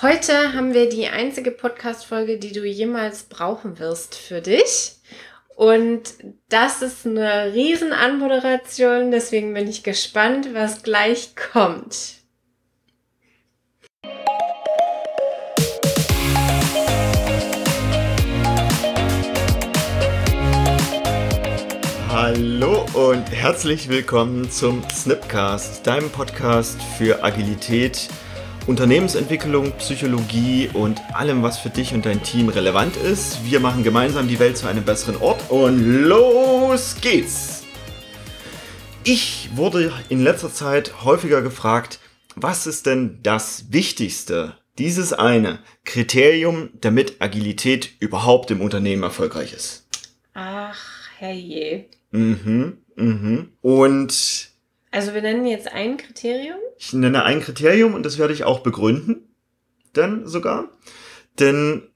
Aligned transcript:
Heute 0.00 0.54
haben 0.54 0.74
wir 0.74 0.88
die 0.88 1.08
einzige 1.08 1.50
Podcast-Folge, 1.50 2.38
die 2.38 2.52
du 2.52 2.64
jemals 2.64 3.24
brauchen 3.24 3.80
wirst 3.80 4.14
für 4.14 4.40
dich. 4.40 4.92
Und 5.56 6.14
das 6.48 6.82
ist 6.82 7.04
eine 7.04 7.52
riesen 7.52 7.92
Anmoderation, 7.92 9.10
deswegen 9.10 9.52
bin 9.54 9.66
ich 9.66 9.82
gespannt, 9.82 10.54
was 10.54 10.84
gleich 10.84 11.34
kommt. 11.34 12.18
Hallo 22.08 22.86
und 22.94 23.24
herzlich 23.32 23.88
willkommen 23.88 24.48
zum 24.48 24.88
Snipcast, 24.90 25.84
deinem 25.84 26.10
Podcast 26.10 26.80
für 26.96 27.24
Agilität, 27.24 28.08
Unternehmensentwicklung, 28.68 29.72
Psychologie 29.78 30.68
und 30.74 31.00
allem, 31.14 31.42
was 31.42 31.58
für 31.58 31.70
dich 31.70 31.94
und 31.94 32.04
dein 32.04 32.22
Team 32.22 32.50
relevant 32.50 32.96
ist. 32.98 33.42
Wir 33.50 33.60
machen 33.60 33.82
gemeinsam 33.82 34.28
die 34.28 34.38
Welt 34.38 34.58
zu 34.58 34.66
einem 34.66 34.84
besseren 34.84 35.16
Ort 35.22 35.50
und 35.50 36.04
los 36.04 36.96
geht's! 37.00 37.64
Ich 39.04 39.48
wurde 39.54 39.90
in 40.10 40.22
letzter 40.22 40.52
Zeit 40.52 41.02
häufiger 41.02 41.40
gefragt, 41.40 41.98
was 42.36 42.66
ist 42.66 42.84
denn 42.84 43.20
das 43.22 43.72
Wichtigste, 43.72 44.58
dieses 44.76 45.14
eine 45.14 45.60
Kriterium, 45.86 46.68
damit 46.78 47.22
Agilität 47.22 47.92
überhaupt 48.00 48.50
im 48.50 48.60
Unternehmen 48.60 49.02
erfolgreich 49.02 49.54
ist? 49.54 49.88
Ach, 50.34 51.08
herrje. 51.16 51.86
Mhm, 52.10 52.76
mhm. 52.96 53.48
Und 53.62 54.50
Also 54.90 55.14
wir 55.14 55.22
nennen 55.22 55.46
jetzt 55.46 55.72
ein 55.72 55.96
Kriterium. 55.96 56.58
Ich 56.78 56.92
nenne 56.92 57.24
ein 57.24 57.40
Kriterium 57.40 57.94
und 57.94 58.04
das 58.04 58.18
werde 58.18 58.32
ich 58.32 58.44
auch 58.44 58.60
begründen. 58.60 59.34
Dann 59.92 60.26
sogar. 60.26 60.70
Denn 61.38 61.88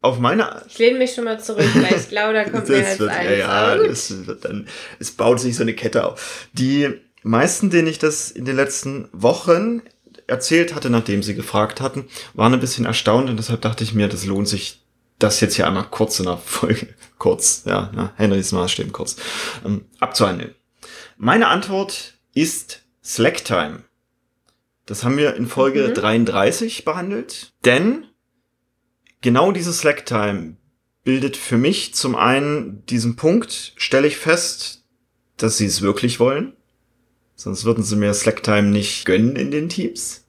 auf 0.00 0.18
meine 0.18 0.62
Ich 0.68 0.78
lehne 0.78 0.98
mich 0.98 1.14
schon 1.14 1.24
mal 1.24 1.40
zurück, 1.40 1.66
weil 1.74 1.98
ich 1.98 2.08
glaube, 2.08 2.34
da 2.34 2.44
kommt 2.44 2.68
mehr 2.68 2.86
als 2.86 2.98
wird, 2.98 3.10
eins. 3.10 3.30
ja, 3.30 3.76
ja, 3.76 3.76
das 3.76 4.26
wird 4.26 4.44
dann, 4.44 4.68
es 4.98 5.10
baut 5.10 5.40
sich 5.40 5.56
so 5.56 5.62
eine 5.62 5.74
Kette 5.74 6.06
auf. 6.06 6.48
Die 6.52 6.88
meisten, 7.22 7.70
denen 7.70 7.88
ich 7.88 7.98
das 7.98 8.30
in 8.30 8.44
den 8.44 8.56
letzten 8.56 9.08
Wochen 9.12 9.82
erzählt 10.26 10.74
hatte, 10.74 10.90
nachdem 10.90 11.22
sie 11.22 11.34
gefragt 11.34 11.80
hatten, 11.80 12.04
waren 12.34 12.54
ein 12.54 12.60
bisschen 12.60 12.84
erstaunt 12.84 13.28
und 13.28 13.38
deshalb 13.38 13.62
dachte 13.62 13.82
ich 13.82 13.94
mir, 13.94 14.08
das 14.08 14.24
lohnt 14.24 14.46
sich, 14.46 14.84
das 15.18 15.40
jetzt 15.40 15.56
hier 15.56 15.66
einmal 15.66 15.86
kurz 15.90 16.20
in 16.20 16.26
der 16.26 16.36
Folge, 16.36 16.88
kurz, 17.18 17.62
ja, 17.64 17.90
ja 17.96 18.12
Henrys 18.16 18.52
Maßstäben 18.52 18.92
kurz, 18.92 19.16
ähm, 19.64 19.86
abzuhandeln. 19.98 20.54
Meine 21.16 21.48
Antwort 21.48 22.14
ist 22.34 22.82
Slacktime. 23.02 23.82
Das 24.88 25.04
haben 25.04 25.18
wir 25.18 25.34
in 25.36 25.46
Folge 25.46 25.88
Mhm. 25.88 25.94
33 25.94 26.84
behandelt, 26.84 27.52
denn 27.66 28.06
genau 29.20 29.52
diese 29.52 29.72
Slacktime 29.72 30.56
bildet 31.04 31.36
für 31.36 31.58
mich 31.58 31.94
zum 31.94 32.16
einen 32.16 32.84
diesen 32.86 33.14
Punkt, 33.16 33.74
stelle 33.76 34.06
ich 34.06 34.16
fest, 34.16 34.84
dass 35.36 35.58
sie 35.58 35.66
es 35.66 35.82
wirklich 35.82 36.18
wollen. 36.20 36.54
Sonst 37.34 37.64
würden 37.64 37.84
sie 37.84 37.96
mir 37.96 38.12
Slacktime 38.14 38.68
nicht 38.68 39.04
gönnen 39.04 39.36
in 39.36 39.50
den 39.50 39.68
Teams. 39.68 40.24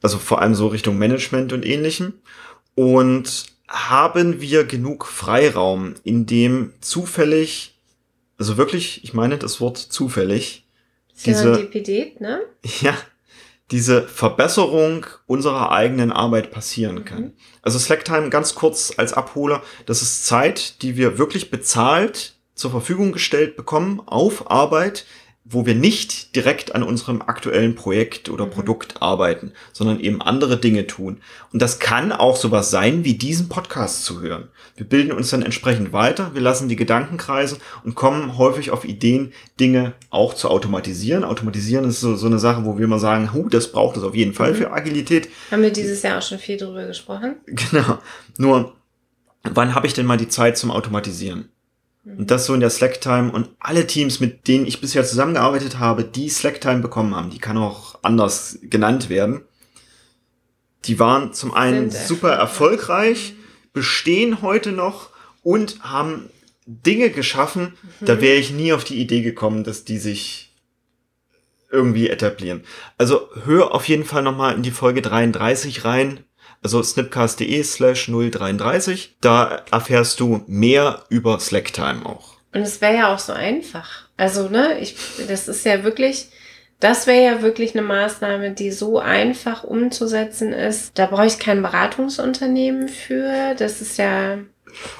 Also 0.00 0.18
vor 0.18 0.40
allem 0.40 0.54
so 0.54 0.68
Richtung 0.68 0.96
Management 0.98 1.52
und 1.52 1.66
ähnlichem. 1.66 2.14
Und 2.74 3.46
haben 3.68 4.40
wir 4.40 4.64
genug 4.64 5.06
Freiraum, 5.06 5.94
in 6.04 6.26
dem 6.26 6.72
zufällig, 6.80 7.78
also 8.38 8.56
wirklich, 8.56 9.02
ich 9.04 9.14
meine 9.14 9.36
das 9.38 9.60
Wort 9.60 9.78
zufällig, 9.78 10.66
diese- 11.26 11.42
Serendipität, 11.54 12.20
ne? 12.20 12.40
ja, 12.80 12.96
diese 13.72 14.02
Verbesserung 14.02 15.06
unserer 15.26 15.72
eigenen 15.72 16.12
Arbeit 16.12 16.50
passieren 16.50 17.04
kann. 17.04 17.22
Mhm. 17.22 17.32
Also 17.62 17.78
Slacktime 17.78 18.28
ganz 18.28 18.54
kurz 18.54 18.92
als 18.96 19.14
Abholer, 19.14 19.62
das 19.86 20.02
ist 20.02 20.26
Zeit, 20.26 20.82
die 20.82 20.96
wir 20.96 21.18
wirklich 21.18 21.50
bezahlt 21.50 22.34
zur 22.54 22.70
Verfügung 22.70 23.12
gestellt 23.12 23.56
bekommen 23.56 24.00
auf 24.06 24.50
Arbeit, 24.50 25.06
wo 25.44 25.66
wir 25.66 25.74
nicht 25.74 26.36
direkt 26.36 26.74
an 26.76 26.84
unserem 26.84 27.20
aktuellen 27.20 27.74
Projekt 27.74 28.28
oder 28.28 28.46
Mhm. 28.46 28.50
Produkt 28.50 29.02
arbeiten, 29.02 29.52
sondern 29.72 29.98
eben 29.98 30.22
andere 30.22 30.56
Dinge 30.56 30.86
tun. 30.86 31.18
Und 31.52 31.60
das 31.60 31.80
kann 31.80 32.12
auch 32.12 32.36
sowas 32.36 32.70
sein, 32.70 33.04
wie 33.04 33.14
diesen 33.14 33.48
Podcast 33.48 34.04
zu 34.04 34.20
hören. 34.20 34.48
Wir 34.76 34.86
bilden 34.86 35.10
uns 35.10 35.30
dann 35.30 35.42
entsprechend 35.42 35.92
weiter, 35.92 36.32
wir 36.34 36.40
lassen 36.40 36.68
die 36.68 36.76
Gedanken 36.76 37.16
kreisen 37.16 37.58
und 37.84 37.96
kommen 37.96 38.38
häufig 38.38 38.70
auf 38.70 38.84
Ideen, 38.84 39.32
Dinge 39.58 39.94
auch 40.10 40.34
zu 40.34 40.48
automatisieren. 40.48 41.24
Automatisieren 41.24 41.86
ist 41.86 42.00
so, 42.00 42.14
so 42.14 42.26
eine 42.28 42.38
Sache, 42.38 42.64
wo 42.64 42.78
wir 42.78 42.86
mal 42.86 43.00
sagen, 43.00 43.32
hu, 43.32 43.48
das 43.48 43.72
braucht 43.72 43.96
es 43.96 44.04
auf 44.04 44.14
jeden 44.14 44.34
Fall 44.34 44.52
Mhm. 44.52 44.56
für 44.56 44.72
Agilität. 44.72 45.28
Haben 45.50 45.62
wir 45.62 45.72
dieses 45.72 46.02
Jahr 46.02 46.18
auch 46.18 46.22
schon 46.22 46.38
viel 46.38 46.56
drüber 46.56 46.86
gesprochen. 46.86 47.34
Genau. 47.46 47.98
Nur, 48.38 48.74
wann 49.42 49.74
habe 49.74 49.88
ich 49.88 49.92
denn 49.94 50.06
mal 50.06 50.16
die 50.18 50.28
Zeit 50.28 50.56
zum 50.56 50.70
Automatisieren? 50.70 51.48
Und 52.04 52.30
das 52.30 52.46
so 52.46 52.54
in 52.54 52.60
der 52.60 52.70
Slacktime 52.70 53.30
und 53.30 53.50
alle 53.60 53.86
Teams, 53.86 54.18
mit 54.18 54.48
denen 54.48 54.66
ich 54.66 54.80
bisher 54.80 55.04
zusammengearbeitet 55.04 55.78
habe, 55.78 56.02
die 56.02 56.28
Slacktime 56.28 56.80
bekommen 56.80 57.14
haben, 57.14 57.30
die 57.30 57.38
kann 57.38 57.56
auch 57.56 57.98
anders 58.02 58.58
genannt 58.62 59.08
werden. 59.08 59.42
Die 60.84 60.98
waren 60.98 61.32
zum 61.32 61.54
einen 61.54 61.90
super 61.92 62.32
erfolgreich, 62.32 63.34
bestehen 63.72 64.42
heute 64.42 64.72
noch 64.72 65.10
und 65.44 65.80
haben 65.84 66.28
Dinge 66.66 67.10
geschaffen, 67.10 67.74
da 68.00 68.20
wäre 68.20 68.36
ich 68.36 68.50
nie 68.50 68.72
auf 68.72 68.84
die 68.84 69.00
Idee 69.00 69.22
gekommen, 69.22 69.64
dass 69.64 69.84
die 69.84 69.98
sich 69.98 70.52
irgendwie 71.70 72.08
etablieren. 72.08 72.62
Also 72.98 73.28
hör 73.44 73.74
auf 73.74 73.88
jeden 73.88 74.04
Fall 74.04 74.22
nochmal 74.22 74.54
in 74.54 74.62
die 74.62 74.70
Folge 74.70 75.02
33 75.02 75.84
rein, 75.84 76.20
also 76.62 76.82
snipcast.de 76.82 77.62
slash 77.64 78.06
033. 78.10 79.16
Da 79.20 79.62
erfährst 79.70 80.20
du 80.20 80.42
mehr 80.46 81.04
über 81.08 81.38
Slacktime 81.40 82.06
auch. 82.06 82.34
Und 82.54 82.60
es 82.62 82.80
wäre 82.80 82.94
ja 82.94 83.14
auch 83.14 83.18
so 83.18 83.32
einfach. 83.32 84.06
Also, 84.16 84.48
ne, 84.48 84.78
ich, 84.78 84.94
das 85.26 85.48
ist 85.48 85.64
ja 85.64 85.84
wirklich, 85.84 86.28
das 86.80 87.06
wäre 87.06 87.24
ja 87.24 87.42
wirklich 87.42 87.72
eine 87.74 87.82
Maßnahme, 87.86 88.50
die 88.52 88.70
so 88.70 88.98
einfach 88.98 89.64
umzusetzen 89.64 90.52
ist. 90.52 90.98
Da 90.98 91.06
brauche 91.06 91.26
ich 91.26 91.38
kein 91.38 91.62
Beratungsunternehmen 91.62 92.88
für. 92.88 93.54
Das 93.56 93.80
ist 93.80 93.96
ja, 93.98 94.34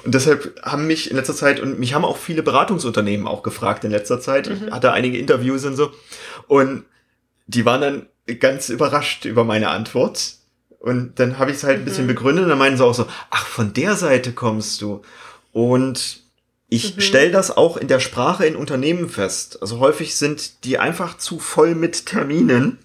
Und 0.05 0.15
deshalb 0.15 0.59
haben 0.63 0.87
mich 0.87 1.11
in 1.11 1.17
letzter 1.17 1.35
Zeit, 1.35 1.61
und 1.61 1.79
mich 1.79 1.95
haben 1.95 2.05
auch 2.05 2.17
viele 2.17 2.43
Beratungsunternehmen 2.43 3.27
auch 3.27 3.43
gefragt 3.43 3.85
in 3.85 3.91
letzter 3.91 4.21
Zeit. 4.21 4.47
Ich 4.49 4.61
Mhm. 4.61 4.73
hatte 4.73 4.93
einige 4.93 5.19
Interviews 5.19 5.65
und 5.65 5.77
so. 5.77 5.93
Und 6.49 6.85
die 7.47 7.65
waren 7.67 7.81
dann 7.81 8.07
ganz 8.41 8.69
überrascht 8.71 9.25
über 9.27 9.45
meine 9.45 9.69
Antwort. 9.69 10.35
Und 10.83 11.21
dann 11.21 11.39
habe 11.39 11.53
ich 11.53 11.59
es 11.59 11.65
halt 11.65 11.79
ein 11.79 11.85
bisschen 11.85 12.05
Mhm. 12.05 12.09
begründet 12.09 12.43
und 12.43 12.51
dann 12.51 12.59
meinen 12.59 12.77
sie 12.77 12.85
auch 12.85 12.93
so, 12.95 13.07
ach, 13.31 13.47
von 13.47 13.73
der 13.73 13.95
Seite 13.97 14.33
kommst 14.33 14.83
du. 14.83 15.03
Und 15.53 16.23
ich 16.69 16.97
Mhm. 16.97 17.01
stelle 17.01 17.31
das 17.31 17.57
auch 17.57 17.77
in 17.77 17.87
der 17.87 18.01
Sprache 18.01 18.47
in 18.47 18.57
Unternehmen 18.57 19.09
fest. 19.09 19.59
Also 19.63 19.79
häufig 19.79 20.17
sind 20.17 20.65
die 20.65 20.79
einfach 20.79 21.19
zu 21.19 21.39
voll 21.39 21.77
mit 21.77 22.07
Terminen 22.07 22.79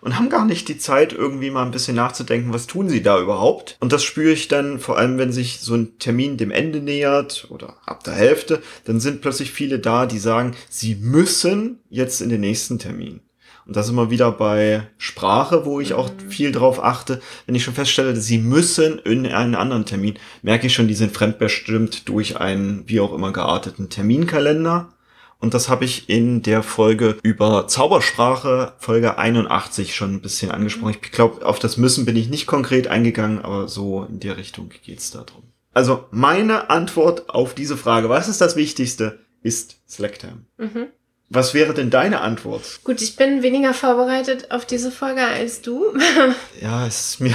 und 0.00 0.18
haben 0.18 0.28
gar 0.28 0.44
nicht 0.44 0.66
die 0.68 0.78
Zeit, 0.78 1.12
irgendwie 1.12 1.50
mal 1.50 1.64
ein 1.64 1.70
bisschen 1.70 1.94
nachzudenken, 1.96 2.52
was 2.52 2.66
tun 2.66 2.88
sie 2.88 3.02
da 3.02 3.20
überhaupt. 3.20 3.76
Und 3.78 3.92
das 3.92 4.02
spüre 4.02 4.32
ich 4.32 4.48
dann, 4.48 4.80
vor 4.80 4.98
allem 4.98 5.16
wenn 5.18 5.30
sich 5.32 5.60
so 5.60 5.74
ein 5.74 5.98
Termin 6.00 6.36
dem 6.38 6.50
Ende 6.50 6.80
nähert 6.80 7.46
oder 7.50 7.76
ab 7.86 8.02
der 8.02 8.14
Hälfte, 8.14 8.60
dann 8.86 8.98
sind 8.98 9.20
plötzlich 9.20 9.52
viele 9.52 9.78
da, 9.78 10.06
die 10.06 10.18
sagen, 10.18 10.56
sie 10.68 10.96
müssen 10.96 11.78
jetzt 11.90 12.20
in 12.22 12.28
den 12.28 12.40
nächsten 12.40 12.78
Termin. 12.80 13.20
Und 13.66 13.74
das 13.74 13.88
immer 13.88 14.10
wieder 14.10 14.30
bei 14.30 14.86
Sprache, 14.96 15.66
wo 15.66 15.80
ich 15.80 15.92
auch 15.92 16.10
viel 16.28 16.52
drauf 16.52 16.82
achte. 16.82 17.20
Wenn 17.46 17.56
ich 17.56 17.64
schon 17.64 17.74
feststelle, 17.74 18.14
dass 18.14 18.24
sie 18.24 18.38
müssen 18.38 19.00
in 19.00 19.26
einen 19.26 19.56
anderen 19.56 19.84
Termin, 19.84 20.18
merke 20.42 20.68
ich 20.68 20.74
schon, 20.74 20.86
die 20.86 20.94
sind 20.94 21.12
fremdbestimmt 21.12 22.08
durch 22.08 22.40
einen 22.40 22.88
wie 22.88 23.00
auch 23.00 23.12
immer 23.12 23.32
gearteten 23.32 23.88
Terminkalender. 23.88 24.90
Und 25.38 25.52
das 25.52 25.68
habe 25.68 25.84
ich 25.84 26.08
in 26.08 26.42
der 26.42 26.62
Folge 26.62 27.18
über 27.22 27.66
Zaubersprache, 27.66 28.72
Folge 28.78 29.18
81, 29.18 29.94
schon 29.94 30.14
ein 30.14 30.22
bisschen 30.22 30.50
angesprochen. 30.50 30.96
Ich 31.02 31.12
glaube, 31.12 31.44
auf 31.44 31.58
das 31.58 31.76
Müssen 31.76 32.06
bin 32.06 32.16
ich 32.16 32.30
nicht 32.30 32.46
konkret 32.46 32.86
eingegangen, 32.86 33.42
aber 33.42 33.68
so 33.68 34.04
in 34.04 34.20
der 34.20 34.36
Richtung 34.36 34.70
geht's 34.84 35.10
da 35.10 35.24
drum. 35.24 35.42
Also 35.74 36.06
meine 36.10 36.70
Antwort 36.70 37.28
auf 37.28 37.52
diese 37.54 37.76
Frage, 37.76 38.08
was 38.08 38.28
ist 38.28 38.40
das 38.40 38.56
Wichtigste, 38.56 39.18
ist 39.42 39.76
Slacktime. 39.88 40.44
mhm. 40.56 40.86
Was 41.28 41.54
wäre 41.54 41.74
denn 41.74 41.90
deine 41.90 42.20
Antwort? 42.20 42.80
Gut, 42.84 43.02
ich 43.02 43.16
bin 43.16 43.42
weniger 43.42 43.74
vorbereitet 43.74 44.50
auf 44.50 44.64
diese 44.64 44.90
Folge 44.90 45.22
als 45.22 45.60
du. 45.62 45.84
Ja, 46.60 46.86
es 46.86 47.10
ist 47.10 47.20
mir. 47.20 47.34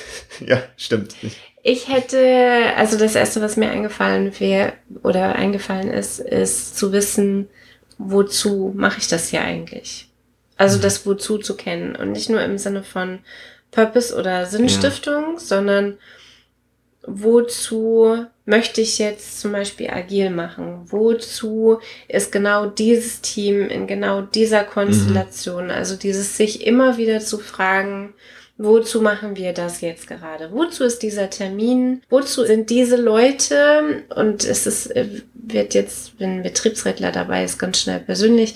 ja, 0.46 0.62
stimmt. 0.76 1.14
Ich 1.62 1.88
hätte, 1.88 2.72
also 2.76 2.96
das 2.96 3.14
erste, 3.14 3.40
was 3.40 3.56
mir 3.56 3.70
eingefallen 3.70 4.32
wäre 4.38 4.72
oder 5.02 5.34
eingefallen 5.34 5.90
ist, 5.90 6.18
ist 6.20 6.76
zu 6.76 6.92
wissen, 6.92 7.48
wozu 7.98 8.72
mache 8.76 8.98
ich 8.98 9.08
das 9.08 9.28
hier 9.28 9.42
eigentlich? 9.42 10.08
Also 10.56 10.78
das 10.78 11.06
Wozu 11.06 11.38
zu 11.38 11.56
kennen 11.56 11.96
und 11.96 12.12
nicht 12.12 12.30
nur 12.30 12.42
im 12.42 12.58
Sinne 12.58 12.82
von 12.82 13.20
Purpose 13.70 14.14
oder 14.14 14.46
Sinnstiftung, 14.46 15.38
sondern 15.38 15.98
wozu 17.06 18.26
möchte 18.44 18.80
ich 18.80 18.98
jetzt 18.98 19.40
zum 19.40 19.52
Beispiel 19.52 19.90
agil 19.90 20.30
machen? 20.30 20.82
Wozu 20.86 21.78
ist 22.08 22.32
genau 22.32 22.66
dieses 22.66 23.20
Team 23.20 23.68
in 23.68 23.86
genau 23.86 24.22
dieser 24.22 24.64
Konstellation? 24.64 25.70
Also 25.70 25.96
dieses 25.96 26.36
sich 26.36 26.66
immer 26.66 26.96
wieder 26.96 27.20
zu 27.20 27.38
fragen, 27.38 28.14
wozu 28.62 29.00
machen 29.00 29.36
wir 29.36 29.52
das 29.52 29.80
jetzt 29.80 30.06
gerade? 30.06 30.50
Wozu 30.52 30.84
ist 30.84 31.02
dieser 31.02 31.30
Termin? 31.30 32.02
Wozu 32.08 32.44
sind 32.44 32.70
diese 32.70 32.96
Leute? 32.96 34.04
Und 34.14 34.44
es 34.44 34.66
ist, 34.66 34.86
äh, 34.96 35.06
wird 35.34 35.74
jetzt, 35.74 36.18
wenn 36.18 36.38
ein 36.38 36.42
Betriebsrätler 36.42 37.12
dabei 37.12 37.44
ist, 37.44 37.58
ganz 37.58 37.80
schnell 37.80 38.00
persönlich. 38.00 38.54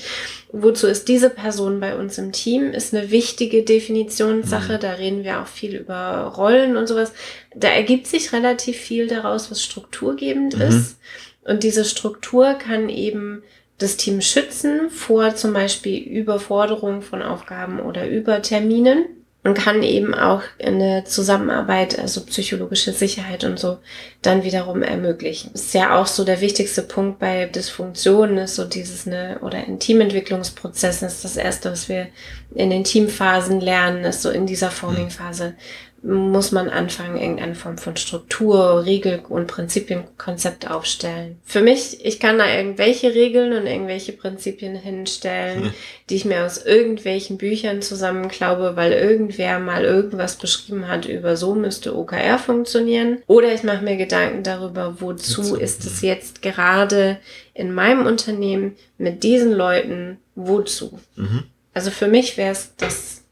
Wozu 0.52 0.86
ist 0.86 1.08
diese 1.08 1.30
Person 1.30 1.80
bei 1.80 1.96
uns 1.96 2.18
im 2.18 2.32
Team? 2.32 2.70
Ist 2.72 2.94
eine 2.94 3.10
wichtige 3.10 3.62
Definitionssache. 3.62 4.74
Mhm. 4.74 4.80
Da 4.80 4.92
reden 4.92 5.24
wir 5.24 5.40
auch 5.40 5.48
viel 5.48 5.74
über 5.74 6.32
Rollen 6.36 6.76
und 6.76 6.86
sowas. 6.86 7.12
Da 7.54 7.68
ergibt 7.68 8.06
sich 8.06 8.32
relativ 8.32 8.76
viel 8.76 9.08
daraus, 9.08 9.50
was 9.50 9.62
strukturgebend 9.62 10.56
mhm. 10.56 10.62
ist. 10.62 10.98
Und 11.44 11.62
diese 11.62 11.84
Struktur 11.84 12.54
kann 12.54 12.88
eben 12.88 13.42
das 13.78 13.96
Team 13.96 14.20
schützen 14.20 14.90
vor 14.90 15.34
zum 15.34 15.52
Beispiel 15.52 16.02
Überforderung 16.02 17.02
von 17.02 17.22
Aufgaben 17.22 17.78
oder 17.80 18.08
Überterminen 18.08 19.04
und 19.46 19.54
kann 19.54 19.84
eben 19.84 20.12
auch 20.12 20.43
eine 20.60 21.04
Zusammenarbeit, 21.04 22.00
also 22.00 22.25
psychologische 22.25 22.93
Sicherheit 22.93 23.44
und 23.44 23.60
so, 23.60 23.78
dann 24.20 24.43
wiederum 24.43 24.82
ermöglichen. 24.82 25.50
Das 25.52 25.66
ist 25.66 25.75
ja 25.75 25.96
auch 25.96 26.08
so 26.08 26.25
der 26.25 26.40
wichtigste 26.40 26.82
Punkt 26.82 27.20
bei 27.20 27.46
Dysfunktionen, 27.46 28.38
ist 28.38 28.56
so 28.56 28.64
dieses, 28.64 29.06
ne, 29.06 29.38
oder 29.43 29.64
in 29.64 29.78
Teamentwicklungsprozessen 29.78 31.06
ist 31.06 31.25
das 31.25 31.37
erste, 31.37 31.70
was 31.70 31.88
wir 31.88 32.08
in 32.56 32.70
den 32.70 32.82
Teamphasen 32.82 33.60
lernen, 33.60 34.04
ist 34.04 34.22
so 34.22 34.31
in 34.31 34.46
dieser 34.46 34.72
Forming-Phase 34.72 35.54
muss 36.02 36.52
man 36.52 36.69
anfangen, 36.69 37.16
irgendeine 37.16 37.54
Form 37.54 37.78
von 37.78 37.96
Struktur, 37.96 38.84
Regel 38.84 39.22
und 39.28 39.46
Prinzipienkonzept 39.46 40.70
aufstellen. 40.70 41.40
Für 41.44 41.60
mich, 41.60 42.04
ich 42.04 42.20
kann 42.20 42.38
da 42.38 42.48
irgendwelche 42.48 43.14
Regeln 43.14 43.52
und 43.52 43.66
irgendwelche 43.66 44.12
Prinzipien 44.12 44.76
hinstellen, 44.76 45.64
hm. 45.64 45.72
die 46.08 46.16
ich 46.16 46.25
mir 46.25 46.44
aus 46.44 46.64
irgendwelchen 46.64 47.38
Büchern 47.38 47.82
zusammenklaube, 47.82 48.76
weil 48.76 48.93
irgendwer 48.93 49.58
mal 49.58 49.84
irgendwas 49.84 50.37
beschrieben 50.37 50.87
hat 50.87 51.06
über 51.06 51.37
so 51.37 51.54
müsste 51.54 51.96
OKR 51.96 52.38
funktionieren. 52.38 53.19
Oder 53.26 53.52
ich 53.52 53.62
mache 53.62 53.84
mir 53.84 53.96
Gedanken 53.96 54.42
darüber, 54.42 55.00
wozu 55.00 55.56
ist 55.56 55.84
es 55.84 56.02
jetzt 56.02 56.42
gerade 56.42 57.19
in 57.54 57.72
meinem 57.72 58.06
Unternehmen 58.06 58.76
mit 58.99 59.22
diesen 59.22 59.52
Leuten, 59.52 60.19
wozu. 60.34 61.00
Mhm. 61.16 61.44
Also 61.75 61.90
für 61.90 62.06
mich 62.08 62.37
wäre 62.37 62.52
es 62.52 62.75
das 62.76 63.22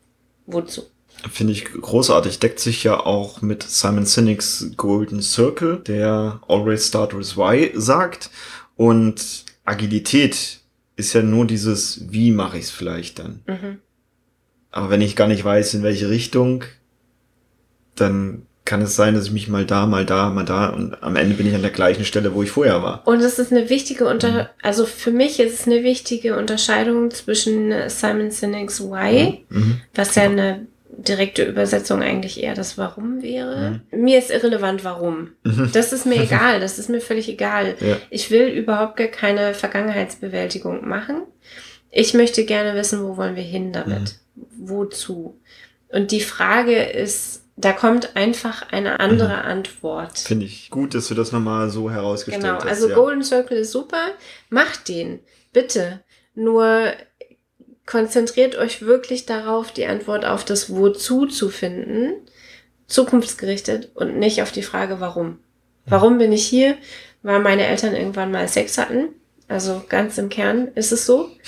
wozu. 0.47 0.83
Finde 1.31 1.53
ich 1.53 1.65
großartig. 1.65 2.39
Deckt 2.39 2.61
sich 2.61 2.85
ja 2.85 3.01
auch 3.01 3.43
mit 3.43 3.63
Simon 3.63 4.07
Sinek's 4.07 4.71
Golden 4.77 5.23
Circle, 5.23 5.79
der 5.79 6.41
Always 6.49 6.89
Start 6.89 7.17
with 7.17 7.37
Why 7.37 7.73
sagt. 7.75 8.31
Und 8.77 9.45
Agilität 9.65 10.61
ist 10.97 11.13
ja 11.13 11.23
nur 11.23 11.47
dieses, 11.47 12.13
wie 12.13 12.31
mache 12.31 12.59
ich 12.59 12.65
es 12.65 12.71
vielleicht 12.71 13.19
dann. 13.19 13.41
Mhm. 13.47 13.79
Aber 14.71 14.91
wenn 14.91 15.01
ich 15.01 15.17
gar 15.17 15.29
nicht 15.29 15.45
weiß, 15.45 15.75
in 15.75 15.83
welche 15.83 16.09
Richtung, 16.11 16.65
dann 17.95 18.47
kann 18.65 18.81
es 18.81 18.97
sein, 18.97 19.15
dass 19.15 19.27
ich 19.27 19.33
mich 19.33 19.49
mal 19.49 19.67
da, 19.67 19.87
mal 19.87 20.07
da, 20.07 20.31
mal 20.31 20.45
da 20.45 20.71
und 20.71 21.03
am 21.03 21.17
Ende 21.17 21.35
bin 21.35 21.47
ich 21.47 21.55
an 21.55 21.63
der 21.63 21.71
gleichen 21.71 22.05
Stelle, 22.05 22.35
wo 22.35 22.43
ich 22.43 22.51
vorher 22.51 22.83
war. 22.83 23.07
Und 23.07 23.21
es 23.21 23.39
ist 23.39 23.53
eine 23.53 23.69
wichtige 23.69 24.07
Unter 24.07 24.31
mhm. 24.31 24.47
also 24.63 24.87
für 24.87 25.11
mich 25.11 25.39
ist 25.39 25.61
es 25.61 25.67
eine 25.67 25.83
wichtige 25.83 26.37
Unterscheidung 26.37 27.11
zwischen 27.11 27.73
Simon 27.89 28.31
Sinek's 28.31 28.81
Why, 28.81 29.45
mhm. 29.49 29.59
mhm. 29.59 29.81
was 29.95 30.15
ja 30.15 30.23
eine 30.23 30.67
direkte 30.99 31.45
Übersetzung 31.45 32.03
eigentlich 32.03 32.43
eher 32.43 32.55
das 32.55 32.79
Warum 32.79 33.23
wäre. 33.23 33.83
Mhm. 33.91 34.03
Mir 34.03 34.19
ist 34.19 34.31
irrelevant, 34.31 34.85
warum. 34.85 35.33
Mhm. 35.45 35.71
Das 35.73 35.93
ist 35.93 36.07
mir 36.07 36.17
egal, 36.23 36.61
das 36.61 36.79
ist 36.79 36.89
mir 36.89 37.01
völlig 37.01 37.29
egal. 37.29 37.75
Ja. 37.81 37.97
Ich 38.11 38.31
will 38.31 38.49
überhaupt 38.49 38.97
gar 38.97 39.09
keine 39.09 39.55
Vergangenheitsbewältigung 39.55 40.87
machen. 40.89 41.23
Ich 41.91 42.15
möchte 42.15 42.45
gerne 42.45 42.75
wissen, 42.75 43.03
wo 43.03 43.17
wollen 43.17 43.37
wir 43.37 43.43
hin 43.43 43.73
damit? 43.73 44.19
Mhm. 44.35 44.69
Wozu? 44.69 45.41
Und 45.89 46.11
die 46.11 46.21
Frage 46.21 46.83
ist, 46.83 47.45
da 47.57 47.73
kommt 47.73 48.17
einfach 48.17 48.73
eine 48.73 48.99
andere 48.99 49.29
mhm. 49.29 49.49
Antwort. 49.49 50.19
Finde 50.19 50.47
ich 50.47 50.71
gut, 50.71 50.95
dass 50.95 51.09
du 51.09 51.15
das 51.15 51.31
nochmal 51.31 51.71
so 51.71 51.91
herausgestellt 51.91 52.43
genau, 52.43 52.55
hast. 52.55 52.63
Genau, 52.63 52.73
also 52.73 52.89
ja. 52.89 52.95
Golden 52.95 53.23
Circle 53.23 53.59
ist 53.59 53.71
super. 53.71 54.09
Macht 54.51 54.89
den, 54.89 55.21
bitte. 55.53 56.01
Nur 56.35 56.93
konzentriert 57.87 58.57
euch 58.57 58.83
wirklich 58.83 59.27
darauf, 59.27 59.73
die 59.73 59.87
Antwort 59.87 60.25
auf 60.25 60.45
das 60.45 60.71
Wozu 60.71 61.27
zu 61.27 61.51
finden, 61.51 62.15
zukunftsgerichtet 62.87 63.91
und 63.95 64.19
nicht 64.19 64.43
auf 64.43 64.53
die 64.53 64.63
Frage, 64.63 65.01
warum. 65.01 65.39
Warum 65.87 66.19
bin 66.19 66.33
ich 66.33 66.47
hier? 66.47 66.77
Weil 67.23 67.41
meine 67.41 67.67
Eltern 67.67 67.95
irgendwann 67.95 68.31
mal 68.31 68.49
Sex 68.49 68.79
hatten. 68.79 69.09
Also 69.49 69.83
ganz 69.89 70.17
im 70.19 70.29
Kern 70.29 70.69
ist 70.75 70.93
es 70.93 71.07
so. 71.07 71.31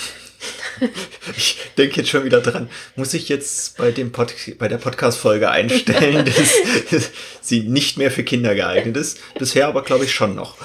Ich 1.37 1.59
denke 1.79 1.97
jetzt 1.97 2.11
schon 2.11 2.25
wieder 2.25 2.41
dran. 2.41 2.69
Muss 2.95 3.15
ich 3.15 3.29
jetzt 3.29 3.79
bei 3.79 3.91
dem 3.91 4.13
Pod 4.13 4.35
bei 4.59 4.69
der 4.69 4.77
Podcast-Folge 4.77 5.51
einstellen, 5.51 6.25
dass 6.91 7.11
sie 7.41 7.63
nicht 7.63 7.97
mehr 7.97 8.11
für 8.11 8.23
Kinder 8.23 8.55
geeignet 8.55 8.97
ist? 8.97 9.19
Bisher 9.39 9.67
aber 9.67 9.83
glaube 9.83 10.05
ich 10.05 10.15
schon 10.15 10.35
noch. 10.35 10.57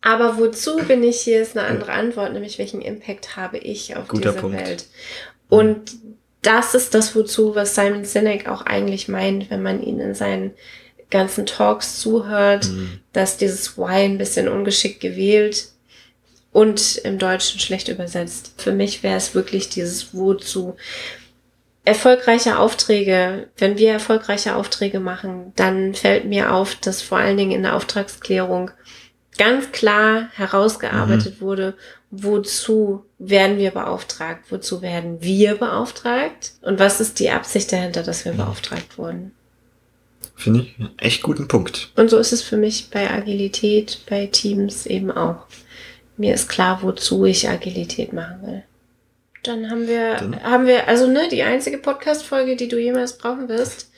Aber 0.00 0.38
wozu 0.38 0.76
bin 0.76 1.02
ich 1.02 1.20
hier, 1.20 1.42
ist 1.42 1.56
eine 1.56 1.66
andere 1.66 1.92
Antwort, 1.92 2.32
nämlich 2.32 2.58
welchen 2.58 2.80
Impact 2.80 3.36
habe 3.36 3.58
ich 3.58 3.96
auf 3.96 4.08
Guter 4.08 4.30
diese 4.30 4.40
Punkt. 4.40 4.58
Welt. 4.58 4.86
Und 5.48 5.96
das 6.42 6.74
ist 6.74 6.94
das, 6.94 7.16
wozu, 7.16 7.54
was 7.54 7.74
Simon 7.74 8.04
Sinek 8.04 8.48
auch 8.48 8.62
eigentlich 8.62 9.08
meint, 9.08 9.50
wenn 9.50 9.62
man 9.62 9.82
ihn 9.82 9.98
in 9.98 10.14
seinen 10.14 10.52
ganzen 11.10 11.46
Talks 11.46 11.98
zuhört, 12.00 12.66
mhm. 12.66 13.00
dass 13.12 13.38
dieses 13.38 13.76
Why 13.76 14.04
ein 14.04 14.18
bisschen 14.18 14.48
ungeschickt 14.48 15.00
gewählt 15.00 15.68
und 16.52 16.98
im 16.98 17.18
Deutschen 17.18 17.60
schlecht 17.60 17.88
übersetzt. 17.88 18.52
Für 18.58 18.72
mich 18.72 19.02
wäre 19.02 19.16
es 19.16 19.34
wirklich 19.34 19.68
dieses 19.68 20.14
Wozu. 20.14 20.76
Erfolgreiche 21.84 22.58
Aufträge, 22.58 23.48
wenn 23.56 23.78
wir 23.78 23.92
erfolgreiche 23.92 24.54
Aufträge 24.54 25.00
machen, 25.00 25.52
dann 25.56 25.94
fällt 25.94 26.26
mir 26.26 26.52
auf, 26.52 26.74
dass 26.74 27.00
vor 27.00 27.18
allen 27.18 27.38
Dingen 27.38 27.52
in 27.52 27.62
der 27.62 27.74
Auftragsklärung 27.74 28.70
ganz 29.38 29.72
klar 29.72 30.28
herausgearbeitet 30.34 31.40
mhm. 31.40 31.44
wurde, 31.44 31.74
wozu 32.10 33.04
werden 33.18 33.58
wir 33.58 33.70
beauftragt, 33.70 34.44
wozu 34.50 34.82
werden 34.82 35.22
wir 35.22 35.54
beauftragt 35.54 36.52
und 36.62 36.78
was 36.78 37.00
ist 37.00 37.18
die 37.20 37.30
Absicht 37.30 37.72
dahinter, 37.72 38.02
dass 38.02 38.24
wir 38.24 38.32
mhm. 38.32 38.38
beauftragt 38.38 38.98
wurden. 38.98 39.32
Finde 40.34 40.60
ich 40.60 40.78
einen 40.78 40.98
echt 40.98 41.22
guten 41.22 41.48
Punkt. 41.48 41.90
Und 41.96 42.10
so 42.10 42.18
ist 42.18 42.32
es 42.32 42.42
für 42.42 42.56
mich 42.56 42.90
bei 42.90 43.10
Agilität, 43.10 44.00
bei 44.08 44.26
Teams 44.26 44.86
eben 44.86 45.10
auch. 45.10 45.46
Mir 46.16 46.34
ist 46.34 46.48
klar, 46.48 46.80
wozu 46.82 47.24
ich 47.24 47.48
Agilität 47.48 48.12
machen 48.12 48.42
will. 48.42 48.62
Dann 49.42 49.70
haben 49.70 49.86
wir, 49.86 50.16
Dann 50.16 50.42
haben 50.42 50.66
wir, 50.66 50.88
also 50.88 51.06
ne, 51.06 51.28
die 51.30 51.42
einzige 51.42 51.78
Podcast-Folge, 51.78 52.56
die 52.56 52.68
du 52.68 52.78
jemals 52.78 53.18
brauchen 53.18 53.48
wirst, 53.48 53.90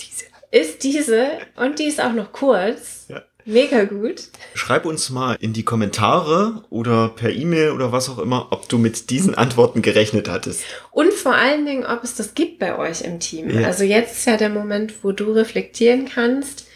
diese. 0.00 0.24
ist 0.50 0.84
diese 0.84 1.28
und 1.56 1.78
die 1.78 1.84
ist 1.84 2.02
auch 2.02 2.12
noch 2.12 2.32
kurz. 2.32 3.06
Ja. 3.08 3.22
Mega 3.46 3.84
gut. 3.84 4.28
Schreib 4.54 4.86
uns 4.86 5.10
mal 5.10 5.36
in 5.38 5.52
die 5.52 5.64
Kommentare 5.64 6.64
oder 6.70 7.08
per 7.08 7.30
E-Mail 7.30 7.72
oder 7.72 7.92
was 7.92 8.08
auch 8.08 8.18
immer, 8.18 8.48
ob 8.50 8.68
du 8.68 8.78
mit 8.78 9.10
diesen 9.10 9.34
Antworten 9.34 9.82
gerechnet 9.82 10.28
hattest. 10.28 10.62
Und 10.90 11.12
vor 11.12 11.34
allen 11.34 11.66
Dingen, 11.66 11.84
ob 11.84 12.02
es 12.02 12.14
das 12.14 12.34
gibt 12.34 12.58
bei 12.58 12.78
euch 12.78 13.02
im 13.02 13.20
Team. 13.20 13.50
Ja. 13.50 13.66
Also 13.66 13.84
jetzt 13.84 14.18
ist 14.18 14.26
ja 14.26 14.38
der 14.38 14.48
Moment, 14.48 14.94
wo 15.02 15.12
du 15.12 15.32
reflektieren 15.32 16.08
kannst, 16.08 16.66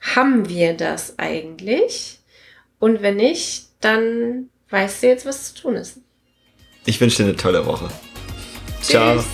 haben 0.00 0.48
wir 0.48 0.74
das 0.74 1.18
eigentlich? 1.18 2.20
Und 2.78 3.02
wenn 3.02 3.16
nicht, 3.16 3.66
dann 3.80 4.50
weißt 4.70 5.02
du 5.02 5.06
jetzt, 5.08 5.26
was 5.26 5.52
zu 5.52 5.62
tun 5.62 5.74
ist. 5.74 5.98
Ich 6.86 7.00
wünsche 7.00 7.22
dir 7.22 7.28
eine 7.28 7.36
tolle 7.36 7.66
Woche. 7.66 7.88
Tschüss. 8.80 8.88
Ciao. 8.88 9.24